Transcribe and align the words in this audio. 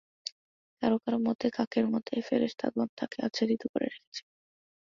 কারো 0.81 0.97
কারো 1.03 1.17
মতে, 1.25 1.47
কাকের 1.57 1.85
মত 1.91 2.05
ফেরেশতাগণ 2.27 2.87
তাকে 2.99 3.17
আচ্ছাদিত 3.27 3.61
করে 3.71 3.87
রেখেছে। 3.87 4.21